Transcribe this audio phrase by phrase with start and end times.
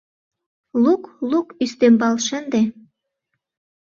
[0.83, 2.61] Лук, лук, ӱстембал шынде.